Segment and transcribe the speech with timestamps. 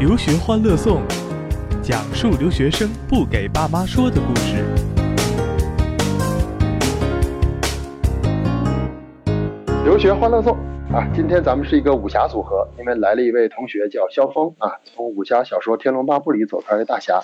[0.00, 1.02] 留学欢乐颂，
[1.82, 4.64] 讲述留学生不给爸妈说的故事。
[9.84, 10.56] 留学欢乐颂
[10.90, 17.20] 啊，今天咱们是一个武侠组合，因为来了一位同学叫萧峰啊，从武侠小说《天龙八部》里走出来的大侠。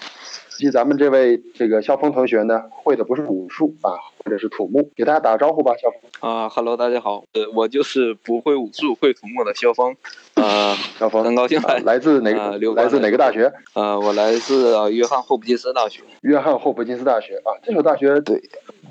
[0.51, 3.93] 实际咱们这位这个萧峰同学呢，会的不是武术啊，
[4.27, 6.01] 或者是土木，给大家打个招呼吧，肖峰。
[6.19, 9.95] 啊哈喽，大家好，呃，我就是不会武术会土木的肖峰，
[10.35, 12.59] 啊，肖峰，很高兴来，来自哪个？
[12.75, 13.53] 来自哪个大学？
[13.75, 16.03] 呃，我来自约翰霍普金斯大学。
[16.23, 18.43] 约翰霍普金斯大学啊，这所大学对，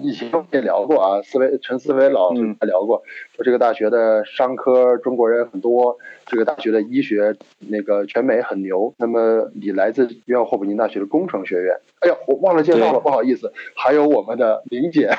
[0.01, 3.01] 以前也聊过啊，思维陈思维老师还聊过，
[3.35, 8.93] 说这个大学的商科中国人很多，这个大学的医学那个全美很牛。
[8.97, 11.75] 那么你来自约翰霍普金大学的工程学院？
[11.99, 13.51] 哎呀，我忘了介绍了，不好意思。
[13.75, 15.09] 还有我们的林姐。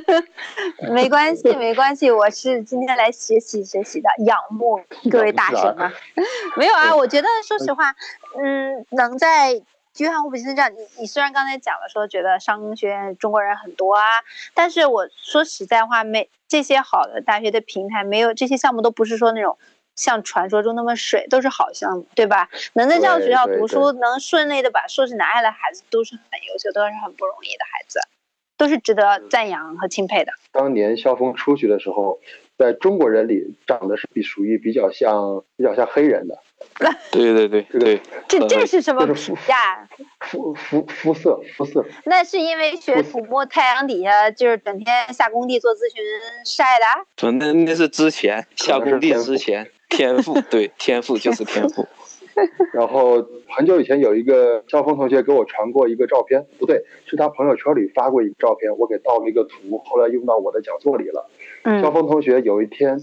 [0.92, 5.92] 没关系，没关系，我是今天来学习学习的，仰慕各位大神啊。
[6.56, 7.94] 没有啊，我觉得说实话，
[8.42, 9.60] 嗯，能在
[9.98, 14.02] 约翰霍普金斯这样，你你虽然刚才讲了说觉得商学院中国人很多啊，
[14.54, 19.58] 但是我说实在话，没这些好的大学的平台，没有这些项目都不是说那种
[19.96, 22.48] 像传说中那么水，都是好项目，对吧？
[22.74, 28.00] 能在这样学校读书，能顺利的把硕士拿下来，孩子都是很优秀，都是很不容易的孩子。
[28.56, 30.32] 都是值得赞扬和钦佩的。
[30.52, 32.20] 当年萧峰出去的时候，
[32.58, 36.38] 在中国人里长得是比属于比较像比较像黑人的。
[37.12, 39.06] 对对对对，这这是什么
[39.48, 39.88] 呀？
[40.20, 41.84] 肤肤肤色肤色。
[42.04, 46.02] 那是因为学土木，太阳底下就是整天下工地做咨询
[46.44, 47.38] 晒的。
[47.38, 51.86] 那那是之前下工地之前天赋，对天赋就是天赋。
[52.72, 61.28] 然后很久以前有一个肖峰同学给我传过一个照片，不对，是他朋友圈里发过一个照片，我给盗了一个图，后来用到我的讲座里了。
[61.82, 62.98] 肖峰同学有一天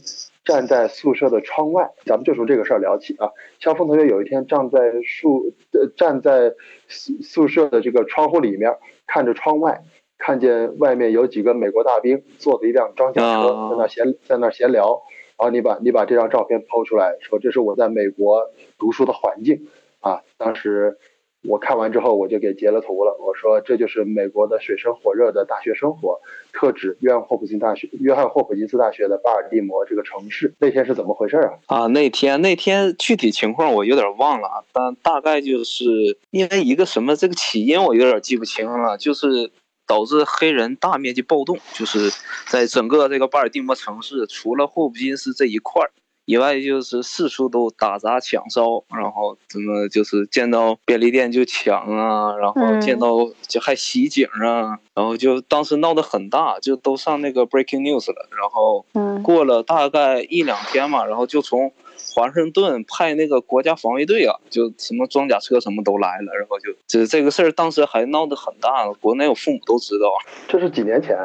[0.48, 3.30] 站在宿舍的窗外，咱们就从这个事儿聊起啊。
[3.60, 6.54] 肖峰同学有一天站在宿呃站在
[6.88, 8.74] 宿宿舍的这个窗户里面，
[9.06, 9.84] 看着窗外，
[10.18, 15.02] 看见外面有几个美国大兵坐着一辆装甲车在那闲在那闲聊。
[15.38, 18.50] 然后你把你把这张照片抛出来，说这是我在美国
[18.80, 19.68] 读书的环境
[20.00, 20.24] 啊。
[20.38, 20.98] 当时
[21.44, 23.18] 我看完之后，我就给截了图了。
[23.20, 26.20] 我说这就是美国的水深火热的大学生活，
[26.52, 30.54] 特指约翰霍普金大学、约翰霍普金斯大学的巴尔的摩这个城市。
[30.60, 31.54] 那天是怎么回事啊？
[31.68, 35.86] 啊，那天那天具体情况我有点忘了，但大概就是
[36.32, 39.52] 因为一个什么这个起因我有点记不清了，就是。
[39.90, 42.12] 导致黑人大面积暴动，就是
[42.50, 45.92] 在整个这个巴尔的摩城市，除了霍普金斯这一块儿
[46.28, 53.08] 以外，就是四处都打砸抢烧，然后怎么就是见到便利店就抢啊，然后见到
[53.48, 58.28] 就还袭警啊，然后就当时闹得很大，就都上那个 breaking news 了。
[58.38, 58.86] 然后
[59.24, 61.72] 过了大概一两天嘛，然后就从。
[62.16, 70.10] 华盛顿派那个国家防卫队啊，就什么装甲车什么都来了，然后就这这个事儿当时还闹得很大，国内我父母都知道。
[70.48, 71.16] 这是几年前？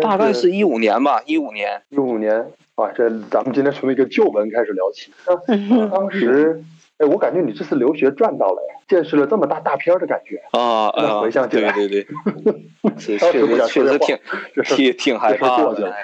[0.00, 1.80] 大概是一五年吧，一五年。
[1.90, 2.44] 一五年
[2.82, 5.12] 啊，这咱们今天从一个旧闻开始聊起。
[5.90, 6.62] 当时，
[6.98, 11.20] 哎，我感觉你这次留学赚到了呀，见识了这么大大片的感觉啊啊！
[11.20, 12.56] 回想起来，对对对，
[12.98, 14.18] 确实确实挺
[14.64, 15.94] 挺挺害怕的。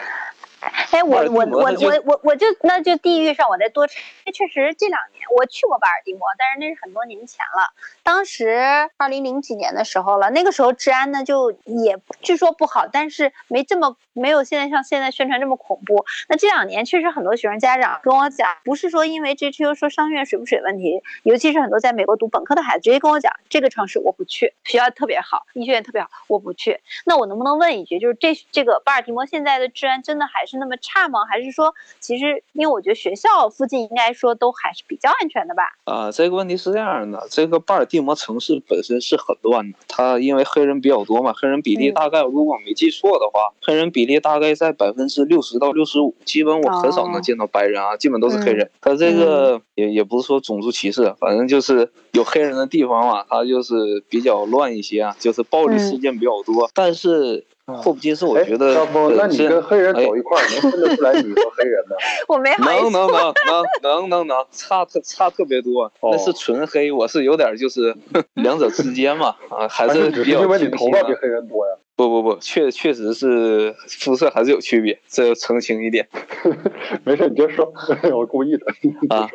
[0.60, 7.72] 哎，我我我我我我就那就地域上我再多，确实这两年我去过巴尔的摩，但是那是很多年前了。
[8.02, 16.04] 当时二零零几年的时候了，那个时候治安呢就也据说不好，但是没这么没有现在像现在宣传这么恐怖。
[16.28, 26.80] 那这两年确实很多学生家长跟我讲，不是说因为 GTU 说商学院水不水问题，尤其是很多在美国读本科的孩子直接跟我讲，这个城市我不去，学校特别好，医学院特别好，我不去。
[27.04, 31.20] 那我能不能问一句，就是这这个巴尔的摩现在的治安真的还是那么差吗？
[31.28, 35.62] 还是说，其实因为我觉得学校附近应该说都还是比较安全的吧？
[35.84, 48.70] 啊，这个问题是这样的，这个巴尔的摩城市本身是很乱的，它因为黑人比较多嘛，黑人比例大概如果我没记错的话，黑人比例大概在百分之六十到六十五，基本我很少能见到白人啊，基本都是黑人。
[48.80, 57.44] 它这个也也不是说种族歧视，反正就是有黑人的地方嘛，它就是比较乱一些啊，就是暴力事件比较多，但是。
[57.76, 61.96] 霍普金斯，我觉得，要不那你跟黑人走一块儿，能分得出来你和黑人吗？
[62.28, 67.94] 我没能能能能能能能差特差特别多，那是纯黑，我是有点就是
[68.34, 71.74] 两者之间嘛啊，还是比较因为你头发比黑人多呀。
[71.98, 76.06] 不不不，确确实是肤色还是有区别，这要澄清一点。
[77.02, 77.72] 没事，你就说，
[78.16, 78.66] 我故意的。
[79.10, 79.28] 啊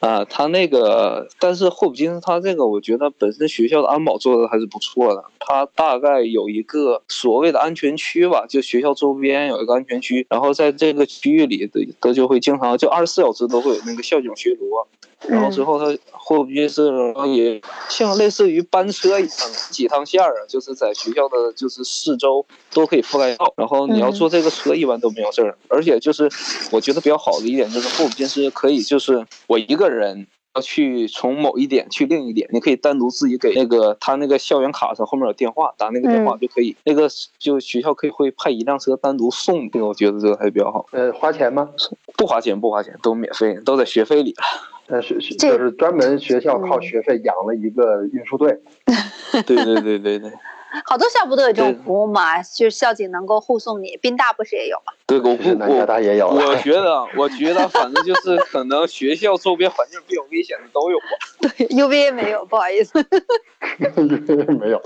[0.00, 5.22] 啊，他那个，但是霍普金斯他这个，我觉得本身学校的安保做的还是不错的。
[5.38, 14.86] 他大概有一个所谓的安全区吧，就学校周边有一个安全区，然后在这个区域里的都就会经常就二十四小时都会有那个校警巡逻。
[15.26, 16.92] 然后之后，他霍普金斯
[17.34, 19.30] 也像类似于班车一样，
[19.68, 23.52] 几趟线儿啊，就是在学校的就是四周都可以覆盖到。
[23.56, 25.56] 然后你要坐这个车，一般都没有事儿。
[25.68, 26.30] 而且就是
[26.70, 36.76] 我觉得比较好的一点，就是霍普金斯可以就是我一个人要去从某一点去另一点，你可以单独自己给那个他那个校园卡上后面有电话，打那个电话就可以。
[36.84, 37.08] 那个
[37.38, 40.86] 就学校可以会派一辆车单独送，这个我觉得这个还比较好。
[40.92, 41.68] 呃，花钱吗？
[42.16, 44.34] 不花钱，不花钱，都免费，都在学费里。
[44.88, 48.58] 呃，是是，就是专门学校靠学费养了一个运输队。
[49.46, 50.32] 对对对对对。
[50.84, 53.98] 好多校部都有这种服务嘛，就是校警能够护送你。
[54.02, 54.92] 宾大不是也有吗？
[55.06, 56.28] 对，我是南加大也有。
[56.28, 61.04] 我觉得，我觉得反正就是可能学校周边环境比较危险的都有吧。
[61.40, 62.92] 对，UVA 没有，不好意思。
[64.60, 64.82] 没有。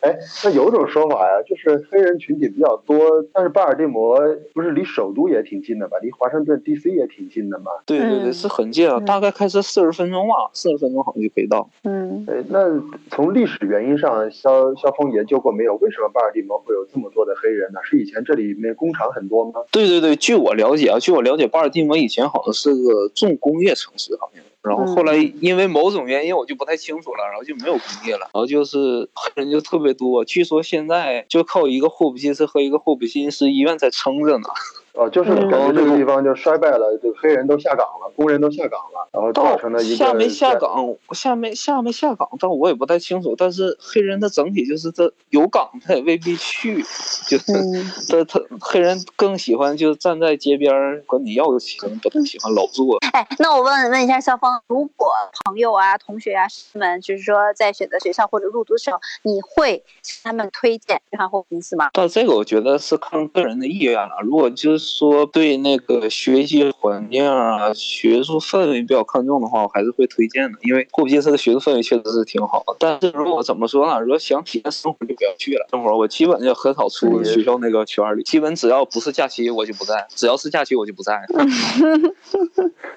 [0.00, 4.18] 哎，那有种说法呀，就是黑人群体比较多，但是巴尔的摩
[4.54, 5.98] 不是离首都也挺近的吧？
[6.00, 7.70] 离华盛顿 DC 也挺近的嘛？
[7.86, 11.68] 对对对，是很近啊，大概开车四十分钟吧，四十分钟好像就可以到。
[11.84, 12.80] 嗯，哎，那
[13.10, 15.74] 从历史原因上，肖肖峰研究过没有？
[15.76, 17.80] 为什么巴尔的摩会有这么多的黑人呢？
[17.84, 19.60] 是以前这里面工厂很多吗？
[19.70, 24.42] 对对对，据我了解啊，据我了解，巴尔的摩以前好像是个重工业城市，好像。
[24.62, 30.24] 然后后来因为某种原因，我就不太清楚了，然后就没有工业了，然后就是黑 人就特别多。
[30.24, 34.48] 据说现在就靠一个霍普金斯和一个霍普金斯医院在撑着呢。
[34.94, 43.34] 哦，就是感觉这个地方就衰败了，就黑人都下岗了，工人都下岗了，然后造成了一个下没下岗，下没下没下岗，但我也不太清楚。
[43.38, 46.82] 但是黑人的整体就是这有岗他也未必去，
[47.28, 47.52] 就是
[48.10, 52.98] 他他黑人更喜欢就站在街边管你要钱，不太喜欢老做。
[53.12, 55.08] 哎，那我问问一下肖峰，如果
[55.44, 61.90] 朋友啊、同学啊们，就是说在选择学校或者入读的时候，你会向他们推荐约翰霍普金斯吗？
[61.92, 64.16] 但这个我觉得是看个人的意愿了。
[64.24, 70.58] 如果就是说对那个学习环境啊、学术氛围比较看重的话，我还是会推荐的。
[70.62, 72.74] 因为霍普金斯的学术氛围确实是挺好的。
[72.78, 74.00] 但是如果怎么说呢？
[74.00, 75.66] 如果想体验生活，就不要去了。
[75.70, 81.20] 生活我基本就很少出学校那个圈里，基本只要不是假期，我就不在；只要是假期，我就不在。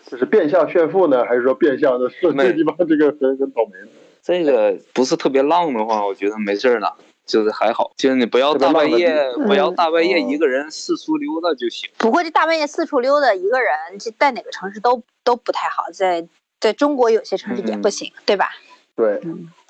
[0.08, 3.88] 这是变相炫富呢，还是说变相的这个地方这个很很倒霉呢？
[4.24, 6.88] 这个不是特别浪的话，我觉得没事儿呢。
[7.26, 11.90] 就是还好，就是你不要大半夜，不要大半夜一个人四处溜达就行。
[11.98, 16.28] 不过这大半夜四处溜达一个人，这在哪个城市都都不太好，在
[16.60, 18.50] 在中国有些城市也不行，对吧？
[18.96, 19.22] 对，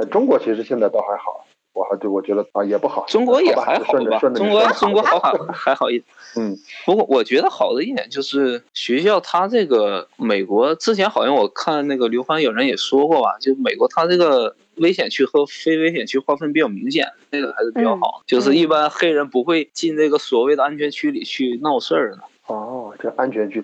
[0.09, 3.05] 中国其实现在倒还好，我还对我觉得啊也不好。
[3.07, 4.19] 中国也还好吧？
[4.19, 6.03] 中国中国好还还好一，
[6.35, 6.57] 嗯。
[6.85, 14.55] 不过我觉得好的一点就是学校，它这个美国之前好像我看那个刘欢有人也说过吧，就美国它这个。
[14.75, 18.21] 危险区和非危险区划分比较明显，这个还是比较好。
[18.25, 22.19] 就是一般黑人不会进这个所谓的安全区里去闹事儿的。
[22.47, 23.63] 哦，这安全区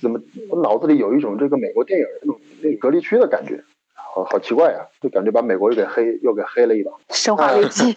[0.00, 0.18] 怎么？
[0.48, 3.62] 我脑子里有一种这个美国电影那种那个隔离区的感觉，
[3.92, 4.86] 好好奇怪啊！
[5.00, 6.90] 就感觉把美国又给黑又给黑了一把。
[7.10, 7.94] 生化危机。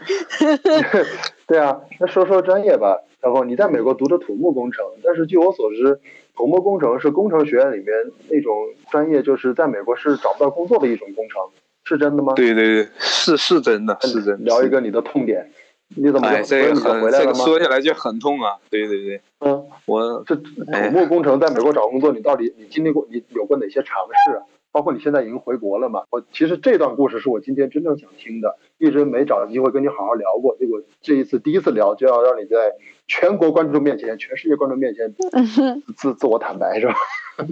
[1.48, 3.02] 对啊，那说说专业吧。
[3.22, 6.00] 然后你在美国读的土木工程，但是据我所知，
[6.36, 7.88] 土木工程是工程学院里面
[8.30, 8.54] 那种
[8.92, 11.42] 专业，就是在美国是找不到工作的一种工程。
[11.88, 12.34] 是真的吗？
[12.36, 14.44] 对对对，是是真的，是真。
[14.44, 15.50] 聊一个你的痛点，
[15.96, 18.58] 你怎么这个很这个说起来就很痛啊！
[18.70, 20.44] 对对对，嗯，我这土
[20.92, 23.96] 木工程在美国找工作，你到底你经历过，你有过哪些尝
[24.26, 24.42] 试？
[24.74, 26.04] 包括你现在已经回国了嘛？
[26.12, 32.56] 我其实这段故事是我今天真正想听的，一直没找机会跟你好好聊过，结果这一次第一次聊，就要让你在
[33.08, 35.14] 全国观众面前、全世界观众面前
[35.96, 36.94] 自自我坦白，是吧？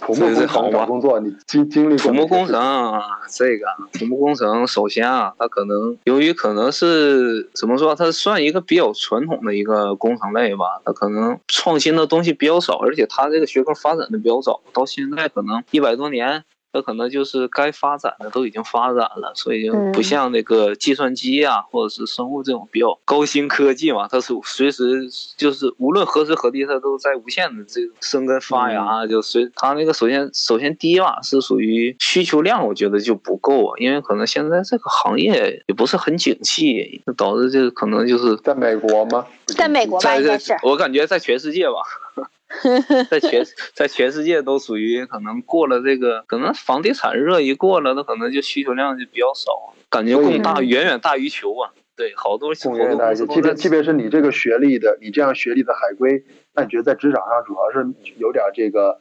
[0.00, 16.44] 土木工程找工作，你经经历过土木工程啊这个土木工程，首先啊，它可能由于可能是怎么说，它算一个比较传统的一个工程类吧，它可能创新的东西比较少，而且它这个学科发展的比较早，到现在可能一百多年。
[16.76, 29.06] 它可能就是该发展的都已经发展了，所以就不像那个计算机啊，或者是生物这种比较高新科技嘛，它是随时就是无论何时何地，它都在无限的这个生根发芽。
[29.06, 39.24] 就随它那个首先首先第一吧，是属于需求量，我觉得就不够啊，因为可能现在这个行业也不是很景气，导致这可能就是在美国吗？
[39.46, 40.54] 在美国吧，应该是。
[40.62, 42.28] 我感觉在全世界吧。
[43.10, 43.44] 在全
[43.74, 51.72] 在全世界都属于可能过了这个，可能房地产热一过了，那可能就需求量就比较少，感觉供大远远大于求啊。
[51.96, 59.00] 对，好多供应链大业，即便即便是你这个学历的，你这样学历的海归，那你觉得在职场上主要是有点这个，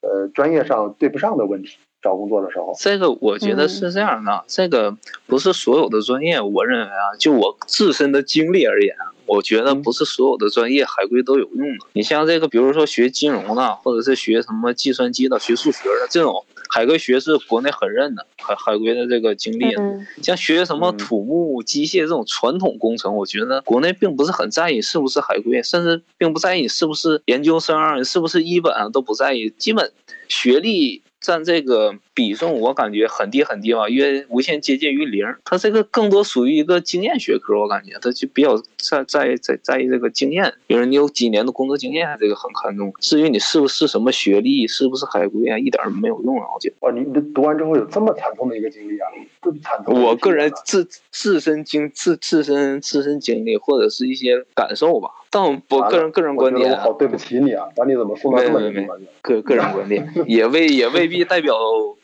[0.00, 1.76] 呃，专业上对不上的问题？
[2.02, 4.96] 找工作的时候，这个我觉得是这样的，这个
[5.26, 8.94] 不是所有的专业，我认为啊，就我自身的经历而言，
[9.26, 11.86] 我觉得不是所有的专业海归都有用的。
[11.92, 19.74] 你像这个，比如说学金融的，或者是学什么计算机的、学数学的这种海归学是国内很认的，海海归的这个经历。
[20.22, 29.92] 像学什么土木、机械这种传统工程，我觉得国内并不是很在意是不是海归，甚至并不在意是不是研究生、是不是一本都不在意，基本
[30.28, 31.02] 学历。
[31.20, 35.26] 占这个比重，我感觉很低很低吧，约无限接近于零。
[35.44, 42.92] 它这个更多属于一个经验学科，我感觉它就比较在在在在意这个经验，比如你有几年的工作经验，这个很看重。
[43.00, 46.76] 至于你是不是什么学历，是不是海归啊，一点没有用啊，我觉得。
[46.80, 49.08] 哇，你你读完之后有这么惨痛的一个经历啊？
[49.42, 50.00] 这么惨痛？
[50.02, 55.10] 我个人自自身经自自身自身经历或者是一些感受吧。
[55.28, 58.82] 但我个人个人观点，我好对不起你啊，把你怎么送到这么一个
[59.20, 61.56] 个个人观点也未也未必代表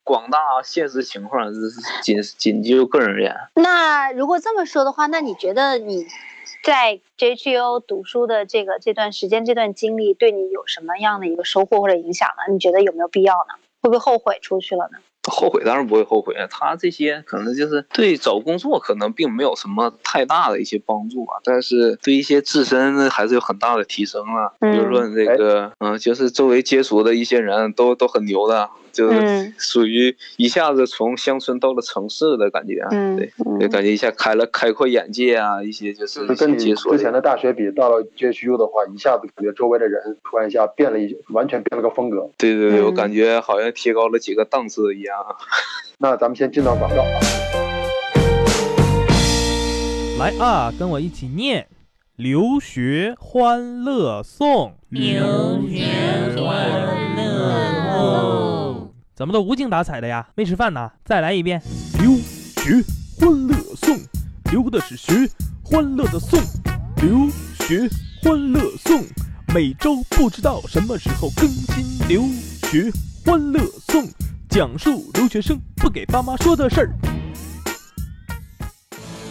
[0.04, 3.34] 广大现实情况，这是仅仅就个人而言。
[3.54, 6.06] 那如果这么说的话，那你觉得你
[6.62, 12.52] 在 JGO 读书的这个这段时间、这段经历，对你有什么样的一个收获或者影响呢？
[12.52, 13.54] 你觉得有没有必要呢？
[13.80, 14.98] 会不会后悔出去了呢？
[15.30, 24.52] 后悔当然不会后悔，他这些可能就是对找工作可能并没有什么太大的一些帮助吧，但是对一些自身还是有很大的提升了。
[24.60, 28.70] 比如说这个，嗯，就是周围接触的一些人都都很牛的。
[28.92, 42.30] 就是属于一下子从乡村到了城市的感觉啊，对，就感觉一下开了开阔眼界啊，一些就是跟你之前的大学比，到了 JHU 的话，一下子感觉周围的人突然一下变了一，完全变了个风格。
[42.36, 45.16] 对对对，我感觉好像提高了几个档次一样。
[45.98, 47.04] 那咱们先进到广告。
[50.18, 51.62] 来啊，跟我一起念
[52.16, 54.74] 《留学欢乐颂》。
[55.00, 55.10] 留
[55.68, 55.86] 学
[56.36, 57.11] 欢乐颂。
[59.22, 60.26] 怎么都无精打采的呀？
[60.34, 60.90] 没吃饭呢？
[61.04, 61.62] 再来一遍。
[62.00, 62.16] 留
[62.56, 62.82] 学
[63.20, 63.96] 欢乐颂，
[64.50, 65.30] 留的是学
[65.62, 66.40] 欢乐的颂。
[66.96, 67.88] 留学
[68.20, 69.00] 欢乐颂，
[69.54, 72.08] 每周不知道什么时候更新。
[72.08, 72.24] 留
[72.68, 72.90] 学
[73.24, 74.08] 欢乐颂，
[74.48, 76.90] 讲述留学生不给爸妈说的事儿。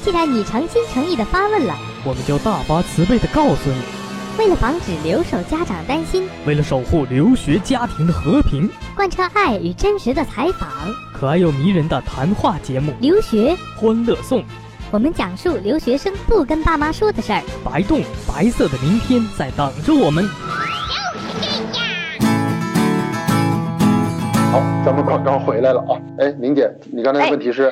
[0.05, 4.00] 既然你诚心诚意的发问了，我们就大发慈悲的告诉你。
[4.37, 10.69] 为了防止留守家长担心，为了守护留学家庭的和平，贯彻爱与真实的采访，
[11.13, 14.39] 可爱又迷人的谈话节目《留学欢乐颂》，
[14.89, 17.43] 我们讲述留学生不跟爸妈说的事儿。
[17.63, 20.27] 白洞白色的明天在等着我们。
[24.51, 25.99] 好，咱们广告回来了啊！
[26.19, 27.71] 哎，明姐，你刚才的问题是？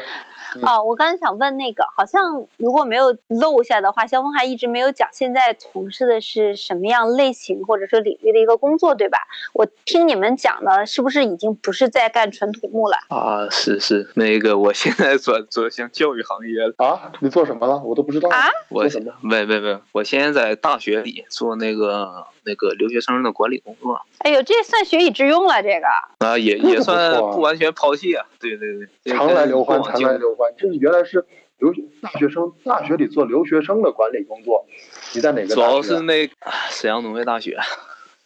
[0.61, 9.19] 哦，我刚才想问那个，好像如果没有漏下的话，肖峰还一直没有讲现在从事的是什么样类型或者说领域的一个工作，对吧？
[9.53, 12.97] 我听你们讲的，是不是已经不是在干纯土木了？
[13.09, 17.11] 啊，是是，那个我现在转转向教育行业了啊？
[17.19, 17.77] 你做什么了？
[17.83, 18.47] 我都不知道啊。
[18.69, 19.13] 我什么？
[19.21, 24.01] 没没没，我现在在大学里做那个那个留学生的管理工作。
[24.19, 25.87] 哎呦，这算学以致用了，这个
[26.25, 28.25] 啊，也也算不完全抛弃啊。
[28.39, 31.25] 对对对，常来刘欢，常来刘欢，这是原来是
[31.57, 34.65] 留学大学生，大学里做留学生的管理工作。
[35.13, 35.55] 你在哪个？
[35.55, 36.29] 主要是那
[36.69, 37.57] 沈阳农业大学。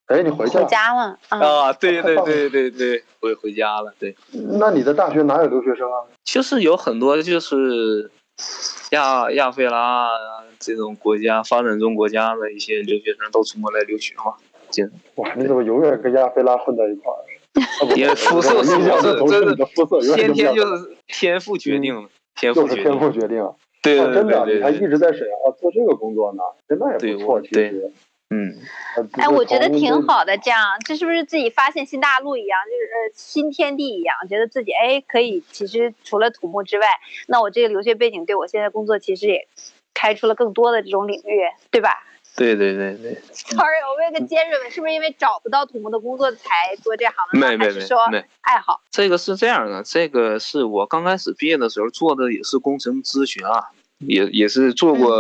[0.07, 1.71] 哎，你回家了啊？
[1.71, 3.93] 对对对对对，回回家了。
[3.97, 4.13] 对。
[4.59, 6.03] 那你的大学哪有留学生啊？
[6.25, 8.11] 就是有很多，就是
[8.91, 10.09] 亚亚非拉
[10.63, 14.33] 这种国家发展中国家的一些留学生都出国来留学嘛。
[15.15, 17.19] 哇，你怎么永远跟亚非拉混在一块儿？
[17.95, 23.47] 因为肤色，真的肤色，先天就是天赋决定的，天赋天赋决定。
[23.83, 27.91] 对真的，你还一直在沈阳做这个工作呢，真的也不错，其实。
[28.31, 28.55] 嗯。
[29.11, 36.87] 哎，我觉得挺好的，这样，这是不是自己发现新大陆一样，就是新天地一样，觉得自己哎可以，其实除了土木之外，
[37.27, 39.47] 那我这个留学背景对我现在工作其实也
[39.93, 42.03] 开出了更多的这种领域，对吧？
[42.35, 47.37] 对对对对，Sorry，我问个尖锐问，是不是因为找不到土木的工作才做这行的？
[47.37, 47.79] 没没没，
[48.11, 48.81] 没爱好。
[48.89, 53.69] 这个是这样的，这个是我刚开始毕业的时候做的，也是工程咨询啊，
[53.99, 55.13] 也也是做过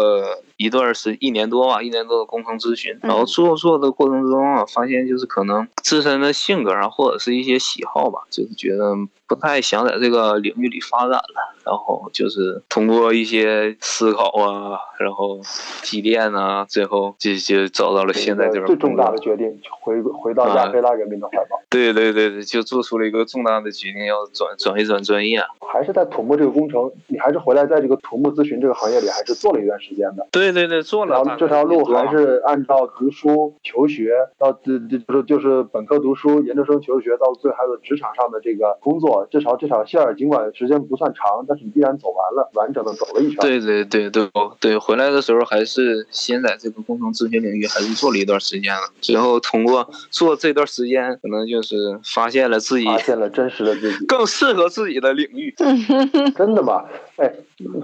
[0.63, 0.73] 一。
[0.73, 8.95] 段时一年多吧，一年多的工程咨询，然后做做的过程之中啊，发现就是可能自身的性格啊，或者是一些喜好吧，就是觉得
[9.27, 15.39] 不太想在这个领域里发展了，然后就是通过一些思考啊，然后
[15.83, 21.61] 积淀啊，最后就就找到了现在这种最重大的决定，回回到亚非拉人民的怀抱。
[21.69, 25.39] 对对对对，就做出了一个重大的决定，要转转一转专业。
[25.71, 30.27] 还是在土木这个工程，你还是回来在这个土木咨询这个行业里，还是做了一段时间的。
[30.31, 31.15] 对对对，做了。
[31.15, 43.37] 然后这条路还是按照读书求学到这这就是就是本科读书，研究生求学，到最后还有职场上的这个工作，至少这条线儿尽管时间不算长，但是你依然走完了，完整的走了一圈。
[43.41, 44.29] 对对对对
[44.59, 55.53] 对，回来的时候还是先在这个工程咨询领域还是做了一段时间了，最后通过做这段时间，可能就是发现了自己，发现了真实的自己， 更适合自己的领域。
[56.35, 56.85] 真的吗？
[57.17, 57.31] 哎，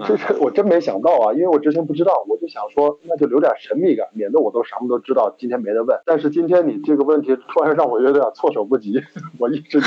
[0.06, 5.98] 这是我真没想到啊，因为我之前不知道，我就想说那就留点神秘感，免得我都什么都知道，今天没得问。
[6.04, 9.00] 但是今天你这个问题突然让我有点措手不及，
[9.38, 9.86] 我一直以为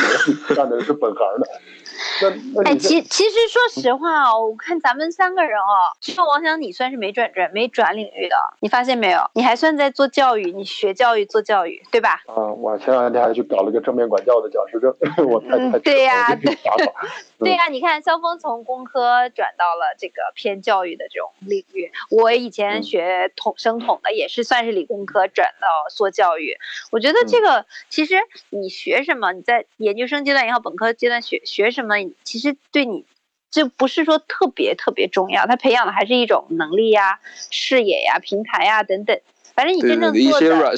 [0.49, 1.47] 你干的是本行的。
[2.65, 9.19] 哎，其其实说实话啊，我看咱们三个人哦，就王翔你算是没转转没转领域的，你发现没有？
[9.33, 12.21] 你还算在做教育，你学教育做教育，对吧？
[12.27, 14.93] 啊，我前两天还去搞了个正面管教的教师证，
[15.27, 16.57] 我太太对呀，对
[17.43, 26.57] 对呀，你看肖峰从工科转到了这个偏教育的这种领域，我以前学统生统的也是算是理工科转到做教育，
[26.91, 28.15] 我觉得这个其实
[28.49, 31.95] 你学什么，你在研究生阶段也好，本科阶段学学什么。
[32.23, 33.05] 其实对你，
[33.51, 37.19] 就不是说特别特别重要，他培养的还是一种能力呀、
[37.51, 39.19] 视野呀、平台呀等等。
[39.55, 40.77] 反正你真正做的，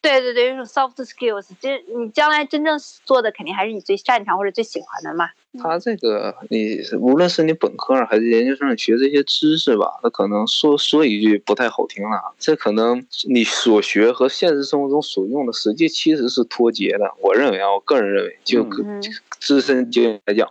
[0.00, 5.30] 对对对对，一种 soft skills，其实你将来真正做的肯定还是你最擅长或者最喜欢的嘛。
[5.58, 17.12] 他这个，你无论是你本科还是研究生学这些知识吧，他可能说说一句不太好听了，这可能你所学和现实生活中所用的实际其实是脱节的。
[17.20, 18.66] 我认为啊，我个人认为，就
[19.40, 20.48] 自身经验来讲，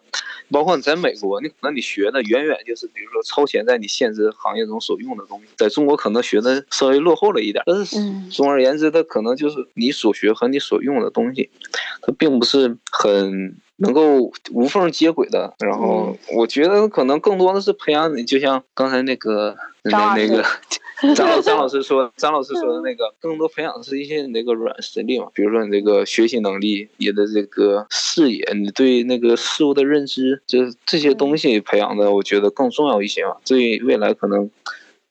[0.51, 7.63] 包括你在美国，你可能你学的远远就是比如说超前在你现实行业中所用的东西，在中国可能学的稍微落后了一点。
[7.65, 11.49] 但是总而言之，它可能就是你所学和你所用的东西，
[12.01, 13.55] 它并不是很。
[13.77, 20.45] 能够无缝接轨的，然后我觉得可能更多的是培养你，就像刚才那个那那个
[21.15, 33.37] 张老张老师说，张老师说的那个，更多培养的是一些你那个软实力嘛，比如说你这个学习能力，你的这个视野，你对那个事物的认知，就是这些东西培养的，我觉得更重要一些嘛。
[33.43, 34.47] 对未来可能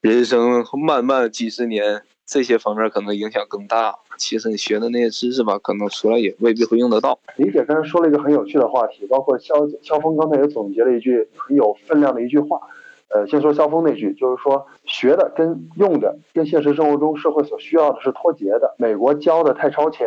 [0.00, 3.98] 人生漫漫几十年，这些方面可能影响更大。
[4.16, 7.18] 其实你学的那些知识吧，可能出来也未必会用得到。
[7.36, 12.60] 李姐刚才说了一个很有趣的话题，包括肖肖峰刚才也总结了一句很有分量的一句话。
[13.08, 18.76] 呃，先说肖峰那句，就是说学的跟用的跟现实生活中社会所需要的是脱节的。
[18.78, 20.06] 美国教的太超前，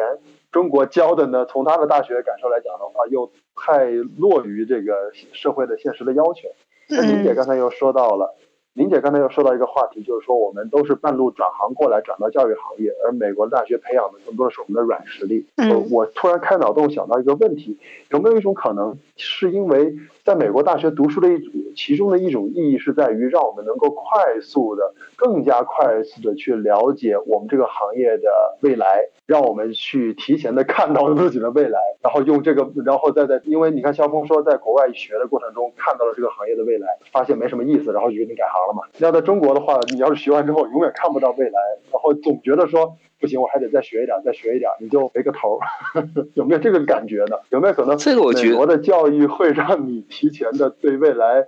[0.53, 6.47] 中国教的呢，从他的大学感受来讲的话，又太落于这个社会的现实的要求。
[6.87, 8.33] 那李姐刚才又说到了。
[8.73, 15.45] 林姐刚才又说到一个话题，就是说我们都是半路转行过来，转到教育行业，而美国大学培养的更多的是我们的软实力。
[15.57, 17.77] 嗯，我突然开脑洞想到一个问题，
[18.09, 38.62] 有没有一种可能，是因为在美国大学读书的一其中的一种意义是在于让我们能够快速的、更加快速的去了解我们这个行业的未来，让我们去提前的看到自己的未来，然后用这个，然后再在，因为你看肖峰说，在国外学的过程中看到了这个行业的未来，发现没什么意思，然后就决定改行。
[38.67, 38.83] 了嘛？
[38.97, 41.59] 要在中国的话，你要是学完之后永远看不到未来，
[41.91, 45.67] 然后总觉得说不行，我还得再学一点，再学一点，你就没个头儿。
[46.35, 47.37] 有没有这个感觉呢？
[47.49, 47.97] 有没有可能？
[47.97, 51.47] 这个我觉得美国的教育会让你提前的对未来。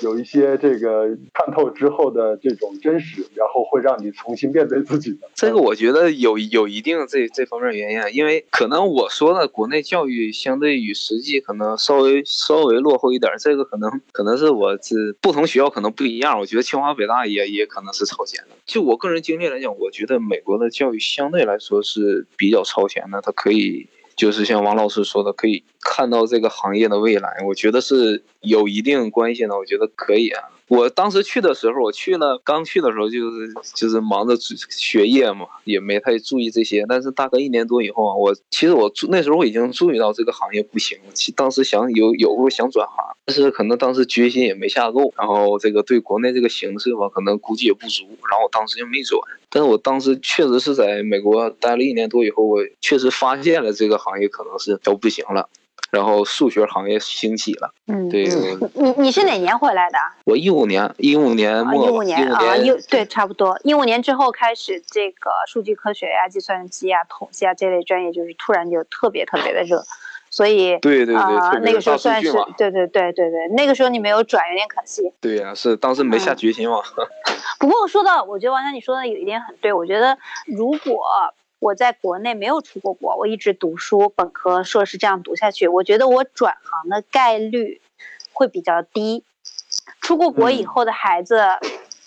[0.00, 5.28] 有一些这个看透之后的这种真实，然后会让你重新面对自己的。
[5.34, 16.38] 这个我觉得有有一定这这方面原因，因为可能我说的国内教育相对于实际可能稍微稍微落后一点，这个可能可能是我这不同学校可能不一样。
[16.40, 18.56] 我觉得清华北大也也可能是超前的。
[18.66, 23.86] 就我个人经历来讲，我觉得美国的教育相对来说是比较超前的，它可以。
[24.16, 29.56] 就是像王老师说的，可以看到这个行业的未来，我觉得是有一定关系的。
[29.56, 30.50] 我觉得可以啊。
[30.74, 36.84] 我当时去的时候，我去了，刚去的时候就是就是忙着学业嘛，也没太注意这些。
[36.88, 40.98] 但是大概一年多以后啊，我其实我那时候我已经注意到这个行业不行。
[41.14, 45.12] 其当时想有有过想转行，但是可能当时决心也没下够。
[45.16, 48.04] 然后这个对国内这个形势吧，可能估计也不足。
[48.28, 49.20] 然后我当时就没转。
[49.50, 55.48] 但是我当时确实是在美国待了一年多以后，我确实发现了这个行业可能是要不行了。
[55.94, 57.72] 然后数学行业兴起了。
[57.86, 58.24] 嗯，对，
[58.74, 59.98] 你你是哪年回来的？
[60.24, 63.58] 我一五年，一五年末，一五年啊，一对，差不多。
[63.62, 69.84] 一五年之后开始，这个数据科学呀、计算机啊、统计啊这类专业，就是突然就特别特别的热。
[70.30, 75.12] 所以，对对对，那个时候算是对对对对对，那个时候你没有转，有点可惜。
[75.20, 76.78] 对呀，是当时没下决心嘛。
[77.60, 81.06] 不过说到，我觉得王强你说的有一点很对，我觉得如果
[81.64, 87.80] 我在国内没有出过国，我一直读书，本科、硕士这样读下去，我觉得我转行的概率
[88.34, 89.24] 会比较低。
[90.02, 91.40] 出过国以后的孩子，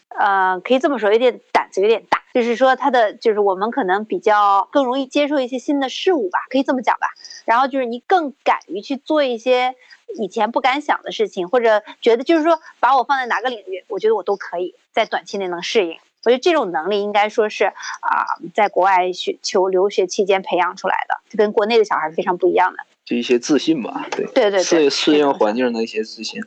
[0.10, 2.22] 呃，可以这么说，有点胆子有点大。
[2.36, 7.08] 就是说，他的就是我们可能比较更容易接受一些新的事物吧，可以这么讲吧。
[7.46, 9.74] 然后就是你更敢于去做一些
[10.20, 15.98] 以前不敢想的事情，或者觉得就是说把我放在哪个领域，我觉得我都可以在短期内能适应。
[16.26, 22.80] 我觉得这种能力应该说是啊，在国外学求留学期间培养出来的，就跟国内的小孩是非常不一样的。
[23.06, 26.44] 就一些自信吧，对对对，适适应环境的一些自信。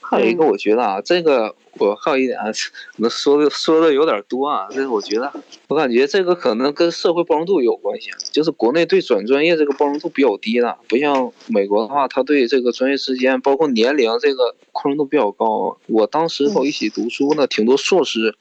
[0.00, 2.52] 还有一个，我觉得啊，这个我还有一点，可
[2.98, 4.68] 能说的说的有点多啊。
[4.70, 5.32] 这个我觉得，
[5.66, 8.10] 我感觉这个可能跟社会包容度有关系。
[8.30, 15.76] 就是国内对转专业这个包容度比较低的，不像美国的话，他对这个专业之间包括年龄这个宽容度比较高。
[15.88, 18.36] 我当时和我一起读书呢，挺多硕士，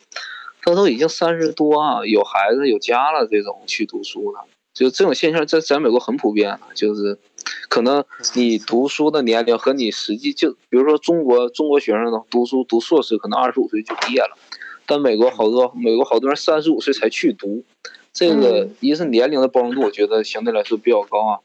[0.66, 4.40] 他都已经三十多啊，有孩子有家了这种去读书的，
[4.74, 7.18] 就这种现象在在美国很普遍，就是。
[7.70, 14.36] 可能你读书的年龄和你实际就，比如说中国中国学生呢，读书读硕士可能二十五岁就毕业了，
[14.88, 17.64] 但美国好多美国好多人三十五岁才去读，
[18.12, 21.40] 这个一是年龄的包容度，我觉得相对来说比较高啊。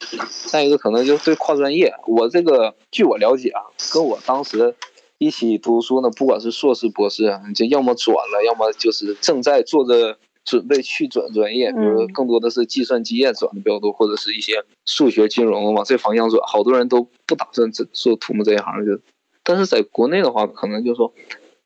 [0.46, 3.60] 再一个可能就是对跨专业，我这个据我了解啊，
[3.92, 4.74] 跟我当时
[5.20, 10.18] 一起读书呢，不管是硕士博士，你就要么转了，要么就是正在做着。
[10.42, 14.54] 准备去转专业，比如说更多的是计算机业转的比较多，或者是一些
[14.86, 16.42] 数学、金融往这方向转。
[16.46, 18.98] 好多人都不打算做做土木这一行，就。
[19.44, 21.12] 但是在国内的话，可能就说，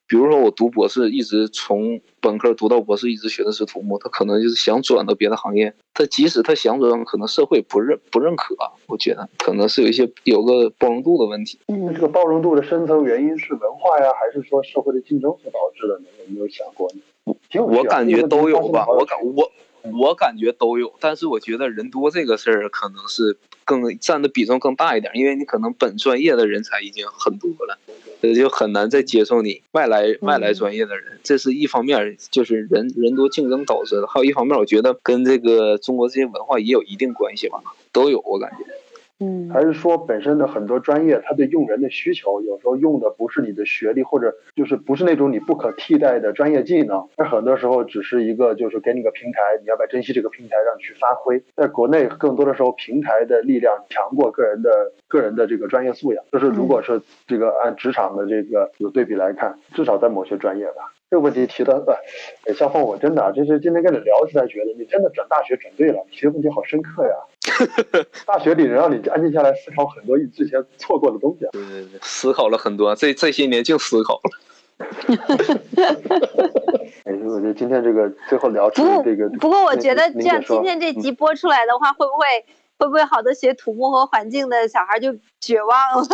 [0.07, 5.75] 比如说我读博士，一直从本科读到博士，一直学的是土木，他可能就是想转到别的行业。
[5.95, 8.55] 他即使他想转，可能社会不认不认可。
[8.87, 11.59] 我觉得可能是有一些有个包容度的问题。
[11.69, 16.07] 嗯这个包容度的深层原因是文化呀，还是说社会的竞争所导致的呢？
[16.27, 17.01] 有没有想过呢？
[17.62, 19.51] 我感觉都有吧，我感我
[19.92, 27.79] 我感觉都有，但是我觉得人多这个事儿可能是更占的比重更大一点，因为你可能本专业的人才已经很多了，
[28.23, 37.61] 这就很难再接受你外来外来专业的人，这是一方面，就是人人多竞争导致的，还有一方面，我觉得跟这个中国这些文化也有一定关系吧，
[37.92, 38.64] 都有我感觉。
[39.20, 51.42] 嗯，还是说本身的很多专业，它对用人的需求，有时候用的不是你的学历，或者就是不是那种你不可替代的专业技能，而很多时候只是一个就是给你个平台，你要不要珍惜这个平台，让你去发挥。
[51.55, 56.24] 在国内，更多的时候平台的力量强过个人的个人的这个专业素养。
[56.33, 60.92] 就是如果是这个按职场的这个有对比来看，至少在某些专业吧。
[61.11, 61.74] 这个问题提的，
[62.46, 67.14] 呃，肖峰，我真的就是今天跟你聊起来，觉得你真的转大学转对了，提的问题好深刻呀。
[68.26, 71.44] 大学里能让你安静下来思考很多你之前错过的东西。
[71.46, 74.30] 啊对对对，思考了很多，这这些年净思考了。
[77.04, 82.24] 哎，我觉得今天这个最后聊出这个，不过我觉得这样今天这集播出来的话，会不会
[82.78, 85.70] 会不会好多学土木和环境的小孩就绝望
[86.02, 86.04] 了？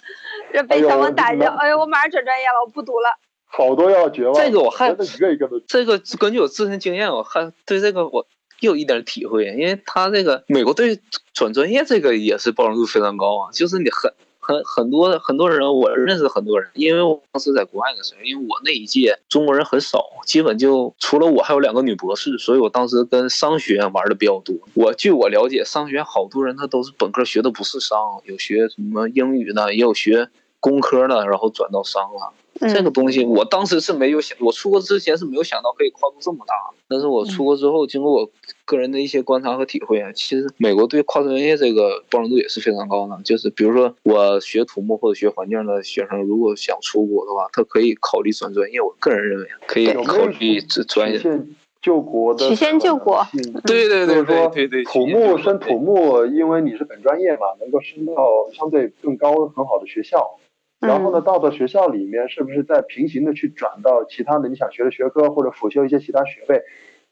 [0.52, 3.18] 这被小王打掉，哎呦，我马上转专业了，我不读了。
[3.50, 5.60] 好多要绝望，这个我还一个一个的。
[5.66, 8.26] 这个根据我自身经验，我还对这个我又
[8.60, 10.98] 有一点体会，因为他这个美国对
[11.32, 24.56] 转专业这个也是包容度非常高啊，就是你很很很多很多人，我认识很多人，因为我当时在国外的时候，因为我那一届中国人很少，基本就除了我还有两个女博士，所以我当时跟商学院玩的比较多。
[24.74, 30.28] 我据我了解，商学院好多人他都是本科学的不是商，有学什么英语的，也有学
[30.60, 32.32] 工科的，然后转到商了。
[32.60, 36.54] 这个东西我当时是没有想，我出国之前是没有想到可以跨度这么大。
[36.88, 38.30] 但是我出国之后，经过我
[38.64, 43.18] 个人的一些观察和体会啊，其实美国对跨专业这个包容度也是非常高的。
[43.22, 48.80] 就是比如说我学土木或者学环境的学生，如果想出国的话，他可以考虑转专业。
[48.80, 51.18] 我个人认为可以考虑这专业。
[51.18, 52.48] 曲线救国的。
[52.48, 53.24] 曲线救国。
[53.64, 54.84] 对对对对对对。
[54.84, 58.14] 土木升土木，因为你是本专业嘛，能够升到
[58.52, 60.38] 相对更高很好的学校。
[60.80, 66.62] 然后呢，到了学校里面，是不是再平行的去转到其他的你想学的学科，或者辅修一些其他学位，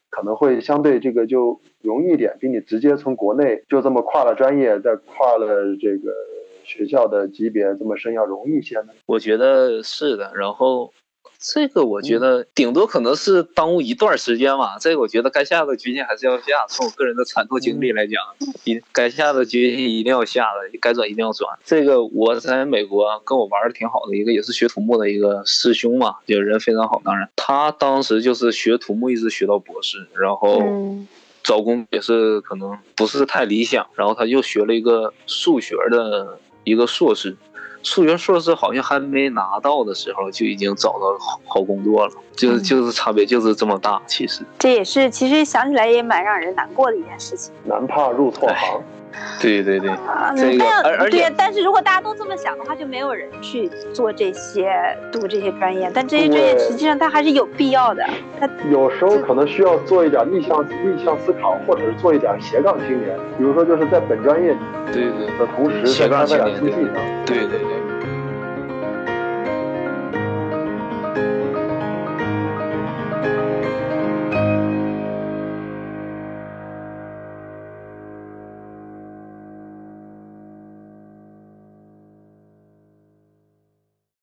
[0.09, 6.13] 可能会相对这个就容易一点，比你直接从国内就这么跨了专业，再跨了这个
[6.63, 8.93] 学校的级别这么深要容易一些呢？
[9.05, 10.31] 我觉得是的。
[10.33, 10.93] 然后
[11.39, 14.77] 这个我觉得顶多可能是耽误一段时间吧。
[14.79, 16.65] 这个我觉得该下的决心还是要下。
[16.69, 18.21] 从我个人的惨痛经历来讲，
[18.63, 21.57] 一该下的决心一定要下的，该转一定要转。
[21.63, 27.01] 这个我在美国跟我玩的挺好的一个，也是学土木的一个师兄嘛，就人非常好。
[27.03, 30.61] 当然，他当时就是学土木一直学到博士，然后
[31.43, 37.35] 找工也是可能不是太理想，然后他又学了一个数学的一个硕士。
[37.87, 44.01] 数学硕士好像还没拿到的时候，就已经找到好好工作了，就是就是差别就是这么大。
[44.05, 47.53] 其实这也是，其实想起来也蛮让人难过的一件事情。
[47.63, 48.83] 男怕入错行。
[49.39, 49.89] 对对对，
[50.35, 54.71] 这个而而且，但是如果大家都这么想的话，就没有人去做这些
[55.11, 55.89] 读这些专业。
[55.93, 58.03] 但这些专业实际上它还是有必要的。
[58.39, 63.17] 它有时候可能需要做一点逆向逆向思考，或者是做一点斜杠青年。
[63.37, 64.55] 比如说，就是在本专业
[64.91, 66.59] 对对的同时，斜杠青年
[67.25, 67.86] 对对对。